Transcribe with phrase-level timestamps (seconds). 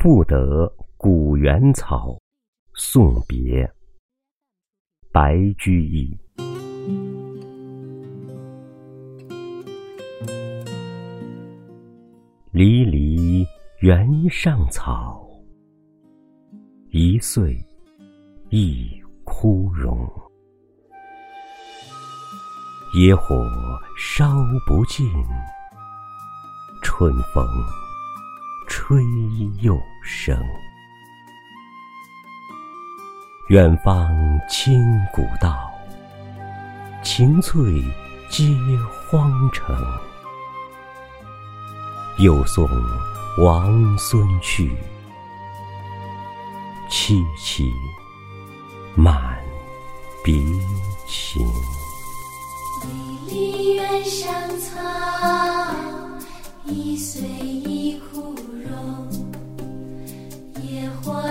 [0.00, 2.16] 赋得古原草，
[2.76, 3.68] 送别。
[5.12, 6.16] 白居易。
[12.52, 13.44] 离离
[13.80, 15.28] 原上草，
[16.90, 17.58] 一岁
[18.50, 20.08] 一枯荣。
[22.96, 23.44] 野火
[23.98, 24.30] 烧
[24.64, 25.04] 不尽，
[26.84, 27.44] 春风
[28.88, 29.04] 吹
[29.60, 30.34] 又生。
[33.50, 34.10] 远芳
[34.48, 35.70] 侵古道，
[37.04, 37.62] 晴翠
[38.30, 38.48] 接
[39.10, 39.76] 荒城。
[42.20, 42.66] 又送
[43.36, 44.74] 王孙去，
[46.88, 47.70] 萋萋
[48.96, 49.38] 满
[50.24, 50.34] 别
[51.06, 51.46] 情。
[53.28, 54.80] 离离原上草，
[56.64, 57.77] 一岁一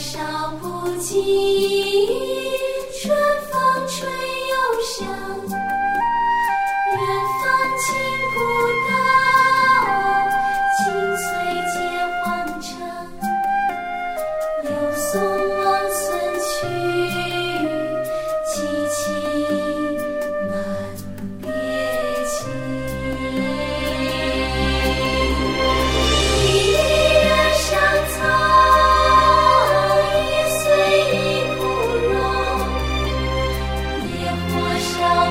[0.00, 0.18] 烧
[0.62, 2.39] 不尽。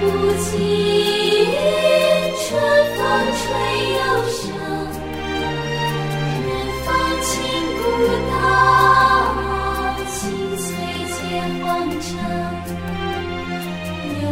[0.00, 0.06] 不
[0.38, 0.48] 尽
[2.38, 2.40] 春
[2.96, 2.98] 风
[3.36, 3.42] 吹
[3.92, 3.98] 又
[4.30, 4.40] 生，
[6.46, 6.48] 远
[6.84, 6.88] 芳
[7.22, 7.28] 侵
[7.76, 7.82] 古
[8.30, 8.32] 道，
[10.08, 10.12] 晴
[10.56, 10.64] 翠
[11.12, 11.18] 接
[11.62, 11.68] 荒
[12.00, 12.08] 城。
[14.22, 14.24] 又。